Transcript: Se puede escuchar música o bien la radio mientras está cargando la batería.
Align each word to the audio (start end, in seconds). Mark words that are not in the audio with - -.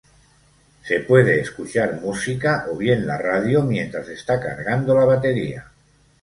Se 0.83 1.01
puede 1.01 1.39
escuchar 1.41 2.01
música 2.01 2.65
o 2.71 2.75
bien 2.75 3.05
la 3.05 3.19
radio 3.19 3.61
mientras 3.61 4.09
está 4.09 4.39
cargando 4.39 4.97
la 4.97 5.05
batería. 5.05 5.71